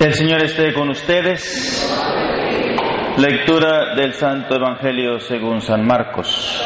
[0.00, 1.86] El Señor esté con ustedes.
[3.18, 6.58] Lectura del Santo Evangelio según San Marcos.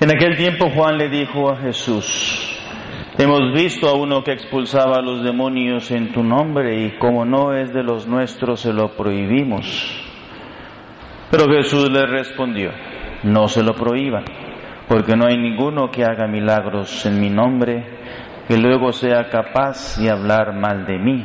[0.00, 2.49] En aquel tiempo Juan le dijo a Jesús,
[3.22, 7.54] hemos visto a uno que expulsaba a los demonios en tu nombre y como no
[7.54, 10.06] es de los nuestros se lo prohibimos.
[11.30, 12.70] Pero Jesús le respondió,
[13.22, 14.24] no se lo prohíban,
[14.88, 18.00] porque no hay ninguno que haga milagros en mi nombre
[18.48, 21.24] que luego sea capaz de hablar mal de mí.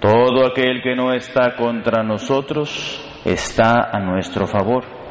[0.00, 5.01] Todo aquel que no está contra nosotros está a nuestro favor.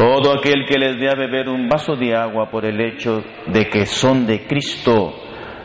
[0.00, 3.68] Todo aquel que les dé a beber un vaso de agua por el hecho de
[3.68, 5.12] que son de Cristo,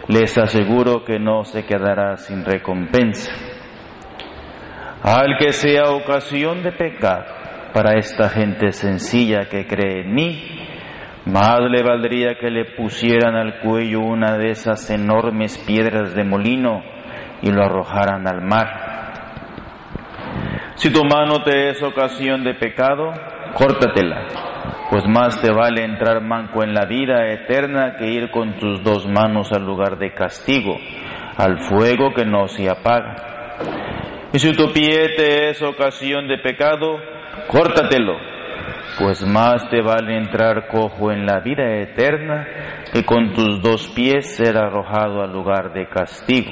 [0.09, 3.31] les aseguro que no se quedará sin recompensa.
[5.01, 10.43] Al que sea ocasión de pecar para esta gente sencilla que cree en mí,
[11.27, 16.83] más le valdría que le pusieran al cuello una de esas enormes piedras de molino
[17.41, 18.67] y lo arrojaran al mar.
[20.75, 23.13] Si tu mano te es ocasión de pecado,
[23.55, 24.27] córtatela,
[24.89, 29.07] pues más te vale entrar manco en la vida eterna que ir con tus dos
[29.07, 30.77] manos al lugar de castigo,
[31.37, 33.15] al fuego que no se apaga.
[34.33, 36.99] Y si tu pie te es ocasión de pecado,
[37.47, 38.17] córtatelo,
[38.99, 42.45] pues más te vale entrar cojo en la vida eterna
[42.91, 46.51] que con tus dos pies ser arrojado al lugar de castigo.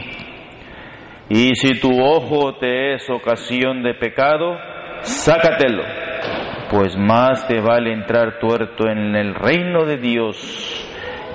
[1.27, 4.57] Y si tu ojo te es ocasión de pecado,
[5.01, 6.02] sácatelo
[6.73, 10.89] pues más te vale entrar tuerto en el reino de Dios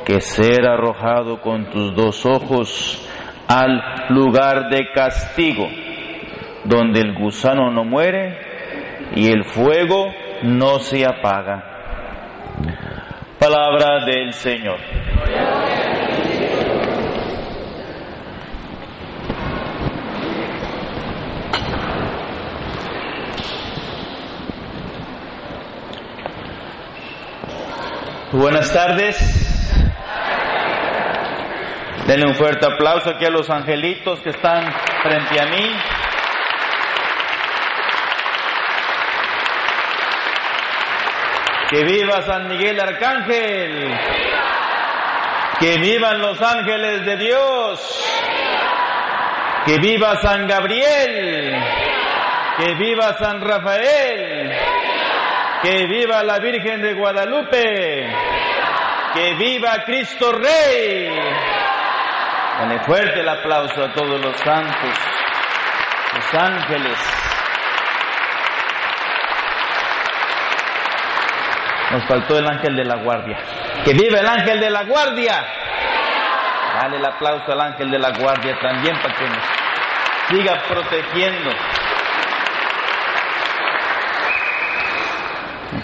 [0.05, 3.09] que ser arrojado con tus dos ojos
[3.47, 5.69] al lugar de castigo,
[6.65, 8.37] donde el gusano no muere
[9.15, 11.63] y el fuego no se apaga.
[13.39, 14.81] Palabra del Señor.
[28.39, 29.17] Buenas tardes.
[32.07, 34.73] Denle un fuerte aplauso aquí a los angelitos que están
[35.03, 35.77] frente a mí.
[41.69, 43.99] Que viva San Miguel Arcángel.
[45.59, 48.05] Que vivan los ángeles de Dios.
[49.67, 51.61] Que viva San Gabriel.
[52.57, 54.78] Que viva San Rafael.
[55.63, 58.09] Que viva la Virgen de Guadalupe.
[59.15, 61.11] Que viva Cristo Rey.
[62.59, 64.99] Dale fuerte el aplauso a todos los santos,
[66.15, 66.99] los ángeles.
[71.91, 73.39] Nos faltó el ángel de la guardia.
[73.85, 75.45] Que viva el ángel de la guardia.
[76.81, 79.45] Dale el aplauso al ángel de la guardia también para que nos
[80.29, 81.51] siga protegiendo.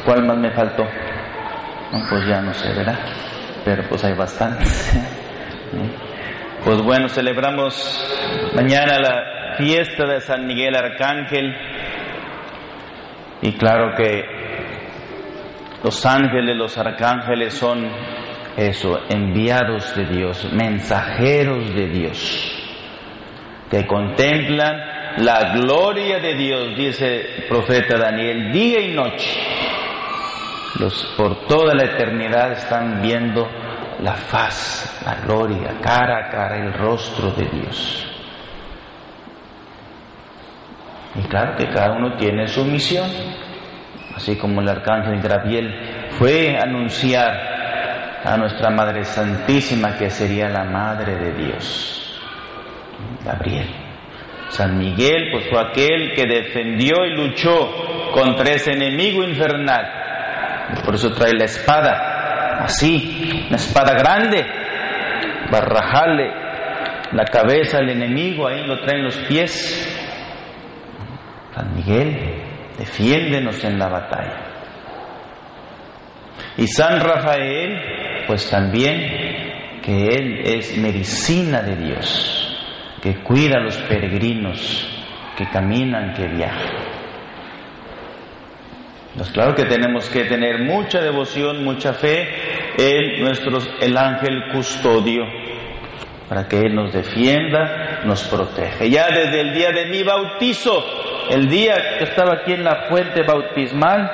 [0.04, 0.86] ¿Cuál más me faltó?
[2.10, 2.98] pues ya no sé, ¿verdad?
[3.64, 4.92] Pero pues hay bastantes.
[6.64, 7.74] Pues bueno, celebramos
[8.54, 11.54] mañana la fiesta de San Miguel Arcángel.
[13.42, 14.24] Y claro que
[15.82, 17.86] los ángeles, los arcángeles son
[18.56, 22.78] eso, enviados de Dios, mensajeros de Dios,
[23.70, 29.63] que contemplan la gloria de Dios, dice el profeta Daniel, día y noche.
[30.78, 33.48] Los, por toda la eternidad están viendo
[34.00, 38.06] la faz, la gloria, cara a cara, el rostro de Dios.
[41.14, 43.08] Y claro que cada uno tiene su misión,
[44.16, 47.54] así como el arcángel Gabriel fue a anunciar
[48.24, 52.20] a nuestra Madre Santísima que sería la Madre de Dios.
[53.24, 53.68] Gabriel.
[54.48, 60.03] San Miguel pues fue aquel que defendió y luchó contra ese enemigo infernal.
[60.84, 64.44] Por eso trae la espada, así, una espada grande,
[65.50, 66.30] barrajarle
[67.12, 69.90] la cabeza al enemigo, ahí lo traen los pies.
[71.54, 72.42] San Miguel,
[72.78, 74.44] defiéndenos en la batalla.
[76.56, 82.58] Y San Rafael, pues también, que él es medicina de Dios,
[83.02, 84.88] que cuida a los peregrinos
[85.36, 86.83] que caminan, que viajan.
[89.16, 92.28] Pues claro que tenemos que tener mucha devoción, mucha fe
[92.76, 95.22] en nuestro, el ángel custodio,
[96.28, 98.84] para que Él nos defienda, nos proteja.
[98.86, 100.84] Ya desde el día de mi bautizo,
[101.30, 104.10] el día que estaba aquí en la fuente bautismal,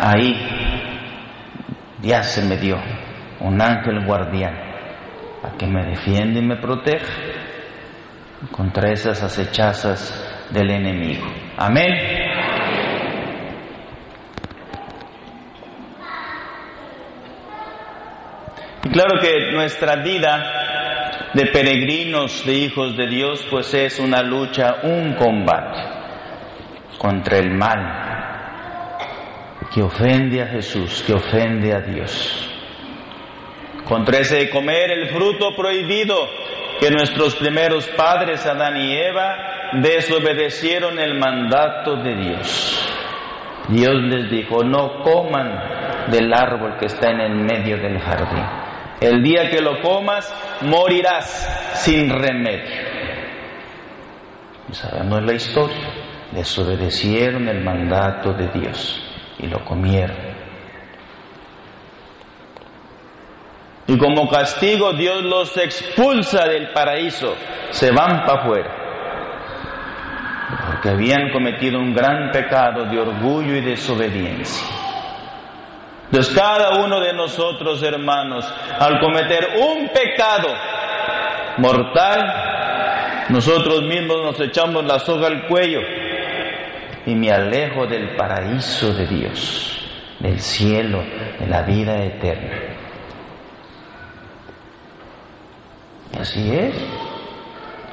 [0.00, 0.36] ahí
[2.02, 2.76] ya se me dio
[3.38, 4.58] un ángel guardián
[5.40, 7.06] para que me defienda y me proteja
[8.50, 11.26] contra esas acechazas del enemigo.
[11.56, 12.19] Amén.
[18.92, 25.14] Claro que nuestra vida de peregrinos, de hijos de Dios, pues es una lucha, un
[25.14, 25.78] combate
[26.98, 28.10] contra el mal
[29.72, 32.48] que ofende a Jesús, que ofende a Dios.
[33.84, 36.16] Contra ese comer el fruto prohibido
[36.80, 39.36] que nuestros primeros padres, Adán y Eva,
[39.74, 42.88] desobedecieron el mandato de Dios.
[43.68, 48.69] Dios les dijo, no coman del árbol que está en el medio del jardín.
[49.00, 51.26] El día que lo comas, morirás
[51.74, 52.90] sin remedio.
[54.68, 55.88] Y sabemos la historia.
[56.32, 59.02] Desobedecieron el mandato de Dios
[59.38, 60.16] y lo comieron.
[63.86, 67.34] Y como castigo Dios los expulsa del paraíso,
[67.70, 68.76] se van para afuera.
[70.66, 74.89] Porque habían cometido un gran pecado de orgullo y desobediencia.
[76.10, 78.44] Entonces cada uno de nosotros, hermanos,
[78.80, 80.48] al cometer un pecado
[81.58, 85.80] mortal, nosotros mismos nos echamos la soga al cuello
[87.06, 91.00] y me alejo del paraíso de Dios, del cielo,
[91.38, 92.58] de la vida eterna.
[96.18, 96.74] Así es.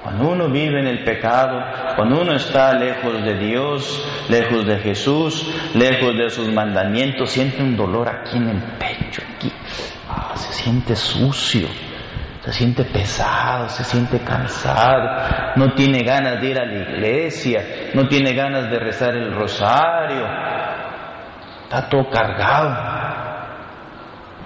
[0.02, 1.62] Cuando uno vive en el pecado,
[1.98, 7.76] cuando uno está lejos de Dios, lejos de Jesús, lejos de sus mandamientos, siente un
[7.76, 9.52] dolor aquí en el pecho, aquí.
[10.08, 11.68] Ah, se siente sucio,
[12.42, 18.08] se siente pesado, se siente cansado, no tiene ganas de ir a la iglesia, no
[18.08, 20.24] tiene ganas de rezar el rosario,
[21.64, 23.08] está todo cargado.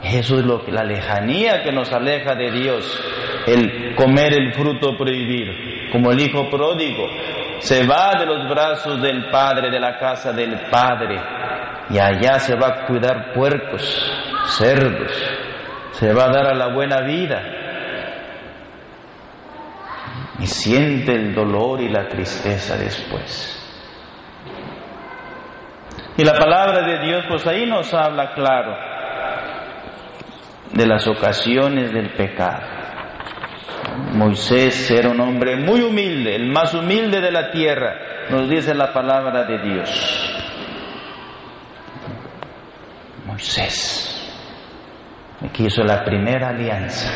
[0.01, 4.97] Eso es lo que la lejanía que nos aleja de Dios, el comer el fruto
[4.97, 5.53] prohibido,
[5.91, 7.07] como el hijo pródigo,
[7.61, 11.21] se va de los brazos del padre, de la casa del padre,
[11.91, 13.81] y allá se va a cuidar puercos,
[14.57, 15.11] cerdos,
[15.91, 17.41] se va a dar a la buena vida.
[20.39, 23.57] Y siente el dolor y la tristeza después.
[26.17, 28.75] Y la palabra de Dios, pues ahí nos habla claro
[30.73, 32.80] de las ocasiones del pecado.
[34.13, 37.95] Moisés era un hombre muy humilde, el más humilde de la tierra,
[38.29, 40.31] nos dice la palabra de Dios.
[43.25, 44.31] Moisés,
[45.53, 47.09] que hizo la primera alianza,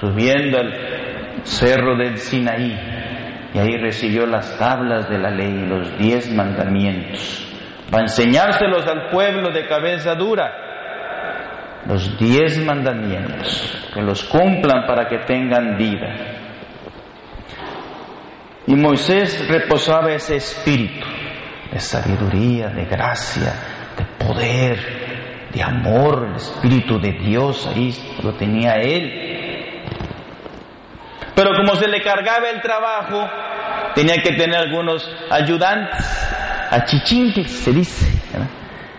[0.00, 2.76] subiendo al cerro del Sinaí,
[3.52, 7.46] y ahí recibió las tablas de la ley, los diez mandamientos,
[7.90, 10.52] para enseñárselos al pueblo de cabeza dura.
[11.86, 16.14] Los diez mandamientos, que los cumplan para que tengan vida.
[18.66, 21.06] Y Moisés reposaba ese espíritu
[21.72, 23.52] de sabiduría, de gracia,
[23.96, 27.92] de poder, de amor, el espíritu de Dios, ahí
[28.22, 29.82] lo tenía él.
[31.34, 33.28] Pero como se le cargaba el trabajo,
[33.94, 36.06] tenía que tener algunos ayudantes,
[36.70, 38.06] achichinques se dice,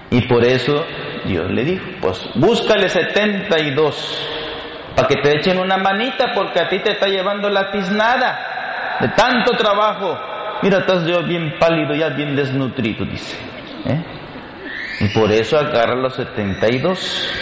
[0.10, 0.86] y por eso
[1.26, 4.41] Dios le dijo, pues búscale 72
[4.96, 9.08] para que te echen una manita porque a ti te está llevando la tiznada de
[9.10, 10.18] tanto trabajo.
[10.62, 13.38] Mira, estás yo bien pálido, ya bien desnutrido, dice.
[13.86, 14.04] ¿eh?
[15.00, 17.34] Y por eso agarra los 72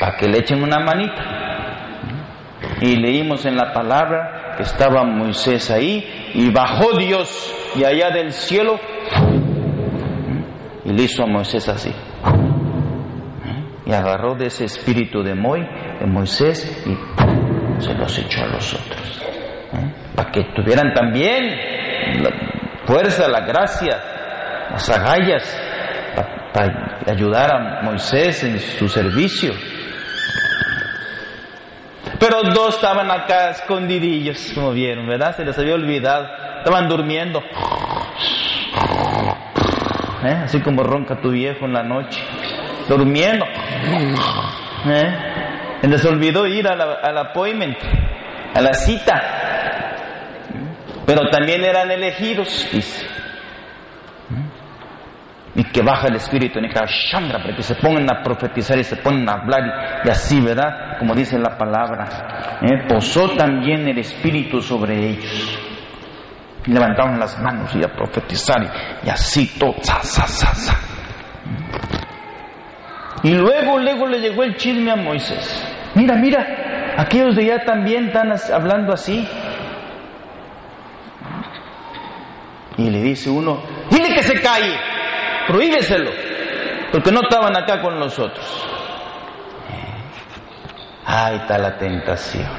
[0.00, 1.22] para que le echen una manita.
[2.80, 8.32] Y leímos en la palabra que estaba Moisés ahí y bajó Dios y allá del
[8.32, 8.80] cielo
[10.84, 11.94] y le hizo a Moisés así
[13.88, 19.22] y agarró de ese espíritu de, Moisés y se los echó a los otros.
[19.72, 19.92] ¿eh?
[20.14, 22.30] Para que tuvieran también la
[22.84, 23.98] fuerza, la gracia,
[24.70, 25.58] las agallas,
[26.52, 29.54] para, ayudar a Moisés en su servicio.
[32.20, 35.34] Pero dos estaban acá escondidillos, como vieron, ¿verdad?
[35.34, 36.26] Se les había olvidado.
[36.58, 37.40] Estaban durmiendo.
[40.24, 40.40] ¿Eh?
[40.44, 42.20] Así como ronca tu viejo en la noche
[42.88, 43.44] durmiendo.
[44.86, 45.86] ¿Eh?
[45.86, 47.78] Les olvidó ir a la, al appointment,
[48.54, 49.22] a la cita.
[51.06, 53.06] Pero también eran elegidos, dice.
[55.54, 58.96] y que baja el espíritu en Chandra para que se pongan a profetizar y se
[58.96, 60.98] pongan a hablar y, así, ¿verdad?
[60.98, 62.58] Como dice la palabra.
[62.62, 62.86] ¿eh?
[62.88, 65.58] Posó también el espíritu sobre ellos.
[66.66, 68.62] Y levantaron las manos y a profetizar
[69.02, 69.74] y, así todo,
[73.22, 75.66] Y luego, luego le llegó el chisme a Moisés.
[75.94, 79.26] Mira, mira, aquellos de allá también están hablando así.
[82.76, 83.60] Y le dice uno,
[83.90, 84.74] dile que se calle
[85.48, 86.10] prohíbeselo,
[86.92, 88.66] porque no estaban acá con nosotros.
[91.06, 92.50] Ahí está la tentación,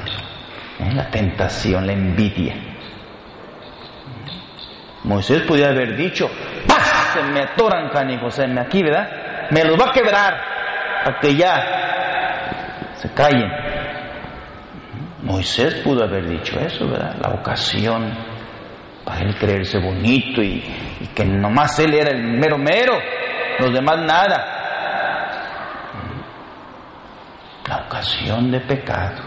[0.80, 0.92] ¿eh?
[0.92, 2.56] la tentación, la envidia.
[5.04, 6.28] Moisés podía haber dicho,
[6.66, 7.12] ¡paz!
[7.14, 7.90] Se me atoran
[8.30, 9.48] se me aquí, ¿verdad?
[9.50, 10.49] Me los va a quebrar,
[11.04, 13.50] para que ya se callen.
[15.22, 17.16] Moisés pudo haber dicho eso, ¿verdad?
[17.20, 18.12] La ocasión
[19.04, 20.62] para él creerse bonito y,
[21.14, 22.98] que nomás él era el mero mero,
[23.58, 24.56] los demás nada.
[27.68, 29.22] La ocasión de pecado.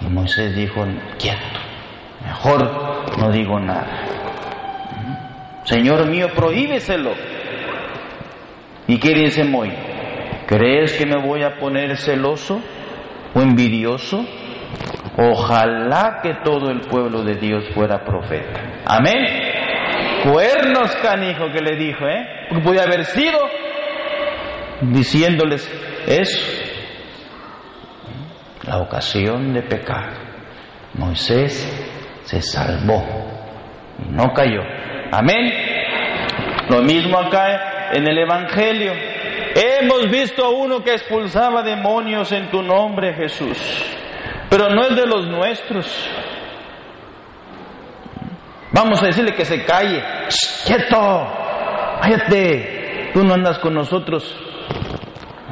[0.00, 0.84] Y Moisés dijo,
[1.18, 1.60] quieto,
[2.24, 4.04] mejor no digo nada.
[5.64, 7.12] Señor mío, prohíbeselo.
[8.86, 9.87] ¿Y qué dice Moisés?
[10.48, 12.62] ¿Crees que me voy a poner celoso
[13.34, 14.24] o envidioso?
[15.18, 18.58] Ojalá que todo el pueblo de Dios fuera profeta.
[18.86, 19.26] Amén.
[20.22, 22.46] Cuernos, canijo, que le dijo, ¿eh?
[22.48, 23.38] Porque podía haber sido
[24.80, 25.70] diciéndoles
[26.06, 26.40] eso.
[28.66, 30.12] La ocasión de pecar.
[30.94, 33.04] Moisés se salvó
[34.02, 34.62] y no cayó.
[35.12, 35.52] Amén.
[36.70, 39.07] Lo mismo acá en el Evangelio.
[39.60, 43.56] Hemos visto a uno que expulsaba demonios en tu nombre, Jesús
[44.48, 46.10] pero no es de los nuestros.
[48.72, 50.02] Vamos a decirle que se calle.
[50.66, 51.28] ¡Quieto!
[52.00, 53.10] ¡Cállate!
[53.12, 54.34] Tú no andas con nosotros.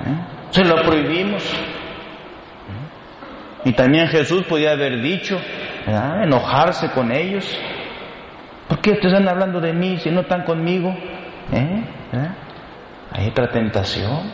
[0.06, 0.50] ¿Eh?
[0.50, 1.42] Se lo prohibimos.
[3.64, 5.40] Y también Jesús podía haber dicho,
[6.22, 7.44] enojarse con ellos.
[8.68, 10.94] ¿Por qué ustedes están hablando de mí si no están conmigo?
[11.52, 11.84] ¿Eh?
[13.16, 14.30] Hay otra tentación.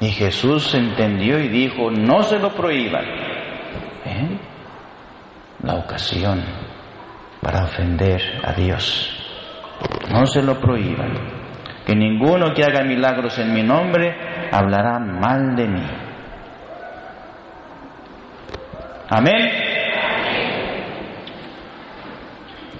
[0.00, 3.04] Y Jesús entendió y dijo, no se lo prohíban.
[3.04, 4.38] ¿Eh?
[5.62, 6.42] La ocasión
[7.42, 9.14] para ofender a Dios.
[10.10, 11.12] No se lo prohíban.
[11.84, 15.86] Que ninguno que haga milagros en mi nombre hablará mal de mí.
[19.10, 19.50] Amén.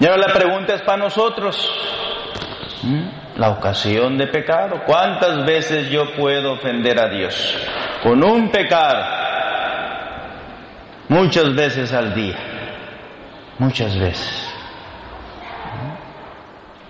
[0.00, 1.70] Y ahora la pregunta es para nosotros.
[2.82, 3.17] ¿Mm?
[3.38, 4.82] La ocasión de pecado.
[4.84, 7.56] ¿Cuántas veces yo puedo ofender a Dios?
[8.02, 9.04] Con un pecado.
[11.08, 12.36] Muchas veces al día.
[13.58, 14.44] Muchas veces.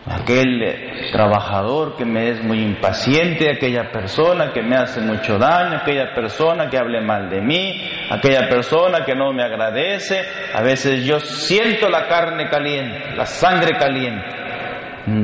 [0.07, 6.15] Aquel trabajador que me es muy impaciente, aquella persona que me hace mucho daño, aquella
[6.15, 10.25] persona que hable mal de mí, aquella persona que no me agradece.
[10.55, 14.38] A veces yo siento la carne caliente, la sangre caliente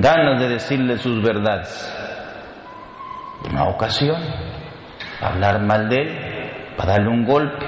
[0.00, 1.91] ganas de decirle sus verdades.
[3.50, 4.21] Una ocasión,
[5.21, 7.67] hablar mal de él, para darle un golpe.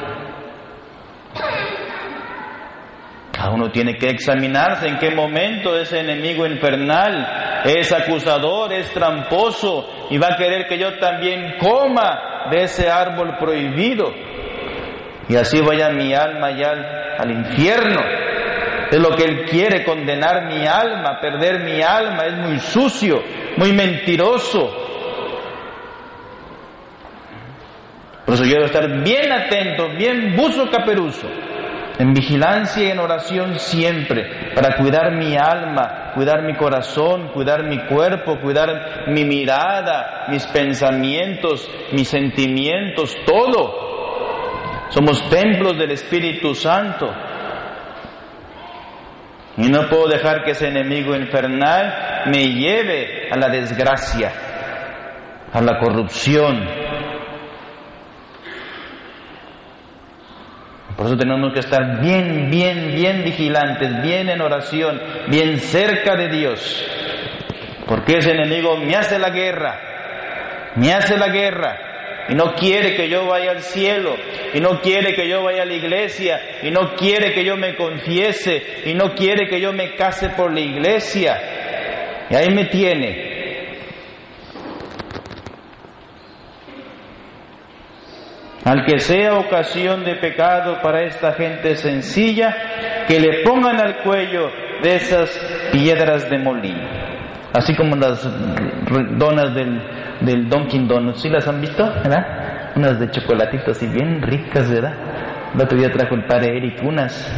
[3.32, 10.08] Cada uno tiene que examinarse en qué momento ese enemigo infernal es acusador, es tramposo
[10.10, 14.10] y va a querer que yo también coma de ese árbol prohibido.
[15.28, 16.70] Y así vaya mi alma ya
[17.18, 18.00] al infierno.
[18.90, 22.24] Es lo que Él quiere, condenar mi alma, perder mi alma.
[22.24, 23.22] Es muy sucio,
[23.56, 24.86] muy mentiroso.
[28.26, 31.28] Por eso yo debo estar bien atento, bien buzo caperuso,
[31.96, 37.86] en vigilancia y en oración siempre, para cuidar mi alma, cuidar mi corazón, cuidar mi
[37.86, 43.86] cuerpo, cuidar mi mirada, mis pensamientos, mis sentimientos, todo.
[44.88, 47.08] Somos templos del Espíritu Santo.
[49.58, 54.30] Y no puedo dejar que ese enemigo infernal me lleve a la desgracia,
[55.52, 56.68] a la corrupción.
[60.96, 66.28] Por eso tenemos que estar bien, bien, bien vigilantes, bien en oración, bien cerca de
[66.28, 66.86] Dios.
[67.86, 71.95] Porque ese enemigo me hace la guerra, me hace la guerra
[72.28, 74.16] y no quiere que yo vaya al cielo,
[74.52, 77.76] y no quiere que yo vaya a la iglesia, y no quiere que yo me
[77.76, 81.36] confiese, y no quiere que yo me case por la iglesia.
[82.28, 83.36] Y ahí me tiene.
[88.64, 94.50] Al que sea ocasión de pecado para esta gente sencilla, que le pongan al cuello
[94.82, 95.30] de esas
[95.70, 96.88] piedras de molino.
[97.52, 98.28] así como las
[99.16, 99.80] donas del,
[100.20, 101.84] del Dunkin' Donuts, ¿sí las han visto?
[101.84, 102.72] ¿Verdad?
[102.76, 104.94] Unas de chocolatito así bien ricas, ¿verdad?
[105.54, 107.32] El otro día trajo el padre Eric unas,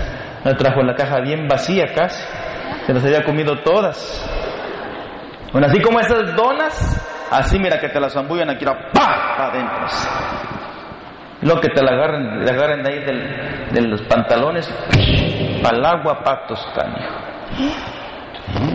[0.44, 2.22] la trajo la caja bien vacía casi,
[2.86, 3.96] se las había comido todas.
[5.52, 9.46] Bueno, así como esas donas, así mira que te las zambullan aquí, ¡pa!
[9.46, 9.86] adentro.
[11.42, 14.68] Lo que te la agarren, la agarren de ahí de los pantalones,
[15.64, 17.06] al agua pactos caño.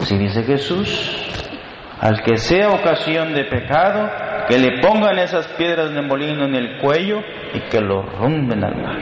[0.01, 1.42] Si dice Jesús,
[2.03, 4.11] al que sea ocasión de pecado,
[4.49, 7.21] que le pongan esas piedras de molino en el cuello
[7.53, 8.97] y que lo rompen al mar.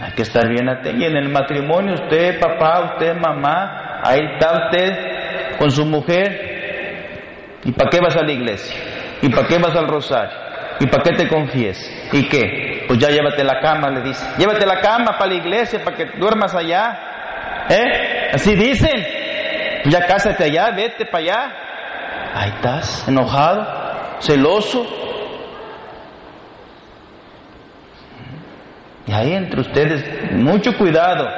[0.00, 0.98] Hay que estar bien atento.
[0.98, 7.60] Y en el matrimonio, usted, papá, usted, mamá, ahí está usted con su mujer.
[7.62, 8.76] ¿Y para qué vas a la iglesia?
[9.22, 10.36] ¿Y para qué vas al rosario?
[10.80, 12.08] ¿Y para qué te confies?
[12.12, 12.86] ¿Y qué?
[12.88, 14.26] Pues ya llévate la cama, le dice.
[14.36, 17.11] Llévate la cama para la iglesia, para que duermas allá.
[17.68, 18.30] ¿Eh?
[18.32, 19.22] Así dicen.
[19.84, 21.52] Ya cásate allá, vete para allá.
[22.34, 23.66] Ahí estás, enojado,
[24.20, 24.86] celoso.
[29.06, 31.28] Y ahí entre ustedes, mucho cuidado,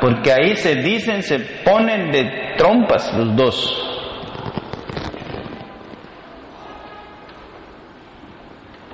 [0.00, 3.84] porque ahí se dicen, se ponen de trompas los dos.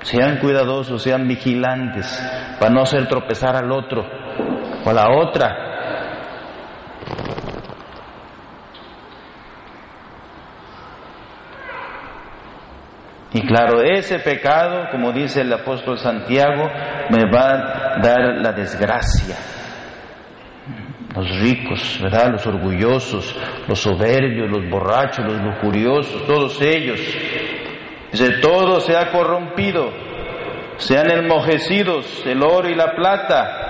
[0.03, 2.05] Sean cuidadosos, sean vigilantes
[2.59, 4.05] para no hacer tropezar al otro
[4.85, 5.74] o a la otra.
[13.35, 16.71] Y claro, ese pecado, como dice el apóstol Santiago,
[17.09, 19.35] me va a dar la desgracia.
[21.13, 22.31] Los ricos, ¿verdad?
[22.31, 23.37] Los orgullosos,
[23.67, 26.99] los soberbios, los borrachos, los lujuriosos, todos ellos
[28.15, 29.91] Dice, todo se ha corrompido,
[30.77, 33.61] se han enmojecidos el oro y la plata.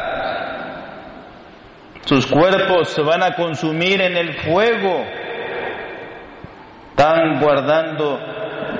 [2.02, 5.04] Sus cuerpos se van a consumir en el fuego.
[6.92, 8.20] Están guardando,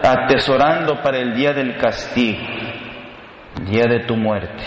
[0.06, 2.46] atesorando para el día del castigo,
[3.64, 4.64] día de tu muerte.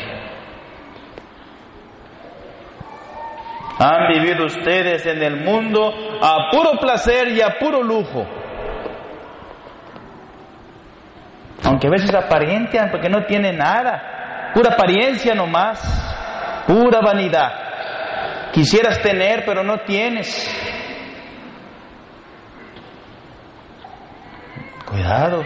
[3.81, 8.27] Han vivido ustedes en el mundo a puro placer y a puro lujo.
[11.68, 15.79] aunque a veces aparentan porque no tiene nada, pura apariencia nomás,
[16.66, 18.51] pura vanidad.
[18.53, 20.67] Quisieras tener, pero no tienes.
[25.09, 25.42] Cuidado,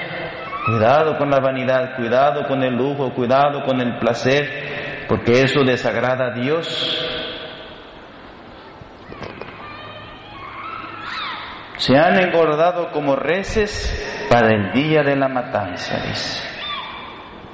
[0.66, 6.26] cuidado con la vanidad, cuidado con el lujo, cuidado con el placer, porque eso desagrada
[6.26, 6.66] a Dios.
[11.76, 16.42] Se han engordado como reces para el día de la matanza, dice.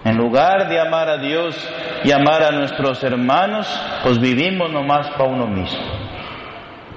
[0.07, 1.55] En lugar de amar a Dios
[2.05, 3.69] y amar a nuestros hermanos,
[4.03, 5.85] pues vivimos nomás para uno mismo.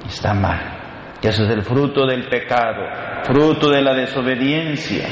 [0.07, 0.80] Está mal.
[1.21, 2.83] Y eso es el fruto del pecado,
[3.23, 5.07] fruto de la desobediencia.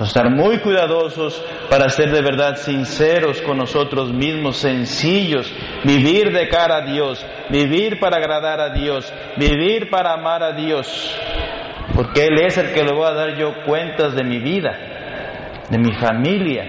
[0.00, 6.78] Estar muy cuidadosos para ser de verdad sinceros con nosotros mismos, sencillos, vivir de cara
[6.78, 11.16] a Dios, vivir para agradar a Dios, vivir para amar a Dios
[11.94, 14.72] porque Él es el que le voy a dar yo cuentas de mi vida,
[15.68, 16.64] de mi familia.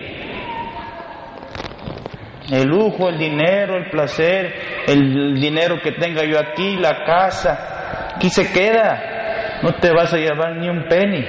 [2.51, 4.53] El lujo, el dinero, el placer,
[4.88, 9.60] el dinero que tenga yo aquí, la casa, aquí se queda.
[9.62, 11.25] No te vas a llevar ni un penny.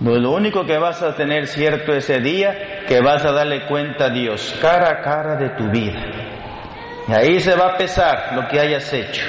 [0.00, 4.10] Lo único que vas a tener cierto ese día, que vas a darle cuenta a
[4.10, 6.00] Dios, cara a cara de tu vida.
[7.08, 9.24] Y ahí se va a pesar lo que hayas hecho.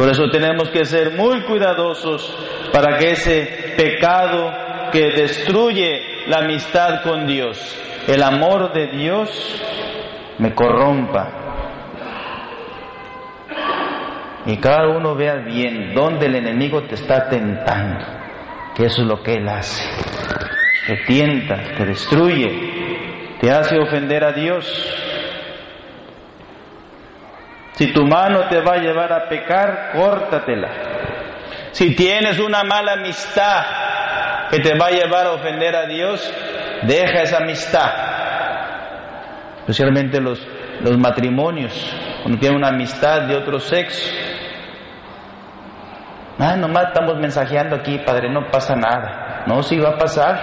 [0.00, 2.34] Por eso tenemos que ser muy cuidadosos
[2.72, 4.50] para que ese pecado
[4.90, 7.58] que destruye la amistad con Dios,
[8.08, 9.28] el amor de Dios,
[10.38, 11.28] me corrompa.
[14.46, 18.06] Y cada uno vea bien dónde el enemigo te está tentando,
[18.74, 19.84] que eso es lo que él hace.
[20.86, 24.64] Te tienta, te destruye, te hace ofender a Dios.
[27.80, 30.68] Si tu mano te va a llevar a pecar, córtatela.
[31.70, 33.64] Si tienes una mala amistad
[34.50, 36.30] que te va a llevar a ofender a Dios,
[36.82, 37.90] deja esa amistad.
[39.60, 40.46] Especialmente los,
[40.82, 41.72] los matrimonios,
[42.20, 44.12] cuando tienen una amistad de otro sexo.
[46.38, 49.44] Ah, nomás estamos mensajeando aquí, Padre, no pasa nada.
[49.46, 50.38] No, sí va a pasar.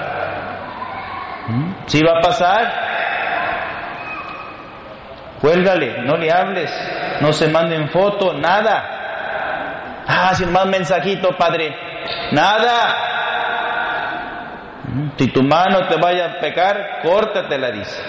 [1.50, 1.72] ¿Mm?
[1.86, 2.88] Sí va a pasar.
[5.40, 10.04] Cuélgale, no le hables no se manden foto, nada.
[10.08, 11.76] Ah, sin más mensajito, padre.
[12.32, 12.96] Nada.
[15.18, 18.02] Si tu mano te vaya a pecar, córtatela, dice.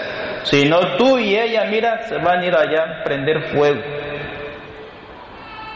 [0.43, 3.81] Si no, tú y ella, mira, se van a ir allá a prender fuego.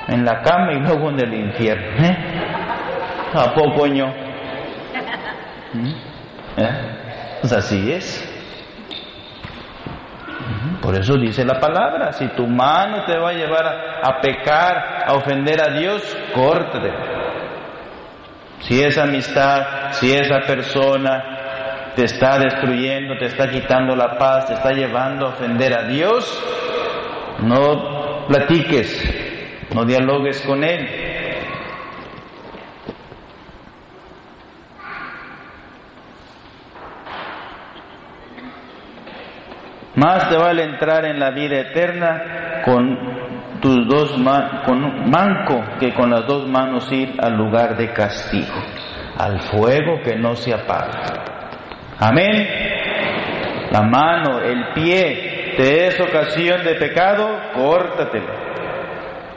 [0.08, 2.06] En la cama y luego en el infierno.
[2.06, 2.17] ¿eh?
[3.34, 4.06] ¿A poco yo?
[6.58, 6.69] ¿Eh?
[7.41, 8.33] Pues así es.
[10.82, 13.65] Por eso dice la palabra, si tu mano te va a llevar
[14.03, 16.91] a, pecar, a ofender a Dios, córtate.
[18.60, 21.23] Si esa amistad, si esa persona
[21.95, 26.43] te está destruyendo, te está quitando la paz, te está llevando a ofender a Dios,
[27.39, 31.02] no platiques, no dialogues con Él.
[40.03, 44.11] Más te vale entrar en la vida eterna con tus dos
[44.65, 48.53] con un manco que con las dos manos ir al lugar de castigo,
[49.17, 51.23] al fuego que no se apaga.
[51.99, 52.49] Amén.
[53.71, 58.33] La mano, el pie te es ocasión de pecado, córtatelo.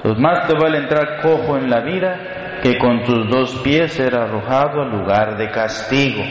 [0.03, 2.19] Pues más te vale entrar cojo en la vida
[2.63, 6.23] que con tus dos pies ser arrojado al lugar de castigo.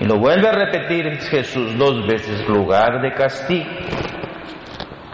[0.00, 3.70] Y lo vuelve a repetir Jesús dos veces, lugar de castigo.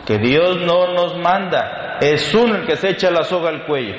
[0.06, 3.94] Que Dios no nos manda, es uno el que se echa la soga al cuello,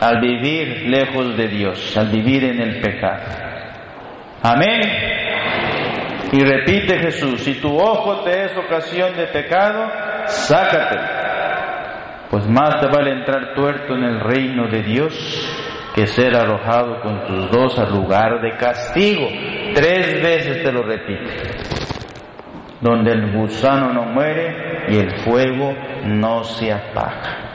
[0.00, 3.22] al vivir lejos de Dios, al vivir en el pecado.
[4.42, 4.80] Amén.
[6.32, 9.90] Y repite Jesús, si tu ojo te es ocasión de pecado,
[10.26, 11.19] sácate,
[12.30, 15.12] pues más te vale entrar tuerto en el reino de Dios
[15.94, 19.26] que ser arrojado con tus dos al lugar de castigo.
[19.74, 21.30] Tres veces te lo repite.
[22.80, 27.50] Donde el gusano no muere y el fuego no se apaga.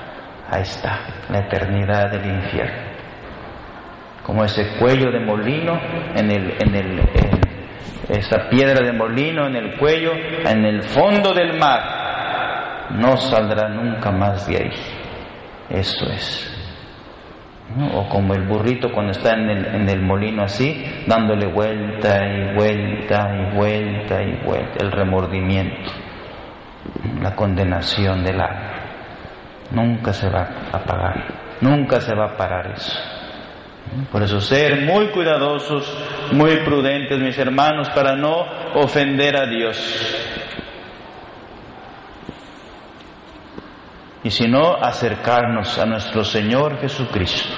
[0.49, 2.85] Ahí está, la eternidad del infierno.
[4.23, 5.79] Como ese cuello de molino
[6.15, 7.01] en el, en el,
[8.09, 11.94] esa piedra de molino en el cuello, en el fondo del mar,
[12.91, 14.71] no saldrá nunca más de ahí.
[15.69, 16.55] Eso es
[17.93, 22.55] o como el burrito cuando está en el, en el molino así, dándole vuelta y
[22.55, 25.91] vuelta y vuelta y vuelta, el remordimiento,
[27.21, 28.71] la condenación del alma.
[29.71, 31.25] Nunca se va a apagar,
[31.61, 32.97] nunca se va a parar eso.
[34.11, 35.91] Por eso ser muy cuidadosos,
[36.31, 38.45] muy prudentes, mis hermanos, para no
[38.75, 40.44] ofender a Dios.
[44.25, 47.53] Y si no acercarnos a nuestro Señor Jesucristo.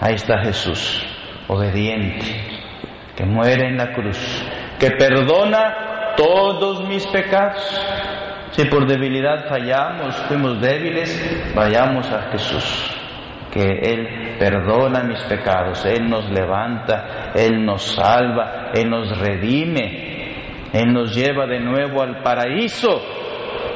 [0.00, 1.06] Ahí está Jesús,
[1.48, 2.24] obediente,
[3.14, 4.18] que muere en la cruz,
[4.78, 7.62] que perdona todos mis pecados.
[8.52, 12.96] Si por debilidad fallamos, fuimos débiles, vayamos a Jesús,
[13.52, 20.90] que Él perdona mis pecados, Él nos levanta, Él nos salva, Él nos redime, Él
[20.94, 23.25] nos lleva de nuevo al paraíso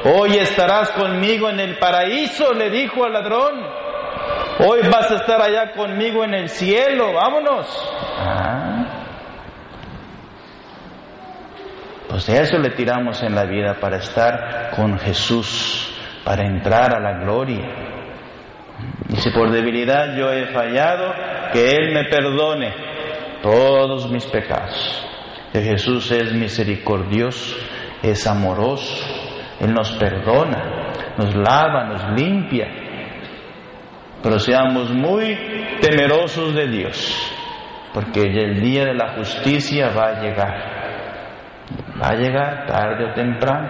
[0.03, 3.63] Hoy estarás conmigo en el paraíso, le dijo al ladrón.
[4.59, 7.67] Hoy vas a estar allá conmigo en el cielo, vámonos.
[8.17, 8.71] Ah.
[12.09, 15.93] Pues de eso le tiramos en la vida para estar con Jesús,
[16.25, 17.69] para entrar a la gloria.
[19.07, 21.13] Y si por debilidad yo he fallado,
[21.53, 22.73] que Él me perdone
[23.41, 25.05] todos mis pecados.
[25.53, 27.55] Que Jesús es misericordioso,
[28.01, 29.20] es amoroso,
[29.61, 32.67] él nos perdona, nos lava, nos limpia.
[34.23, 35.37] Pero seamos muy
[35.79, 37.33] temerosos de Dios,
[37.93, 40.81] porque el día de la justicia va a llegar.
[42.01, 43.69] Va a llegar tarde o temprano.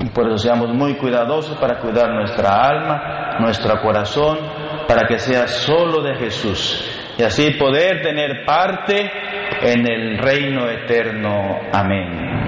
[0.00, 4.38] Y por eso seamos muy cuidadosos para cuidar nuestra alma, nuestro corazón,
[4.86, 7.14] para que sea solo de Jesús.
[7.18, 9.10] Y así poder tener parte
[9.62, 11.60] en el reino eterno.
[11.72, 12.41] Amén.